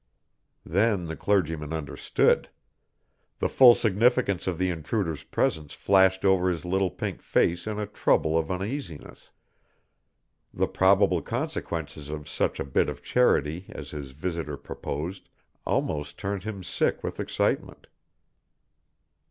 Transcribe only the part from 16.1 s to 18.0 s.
turned him sick with excitement.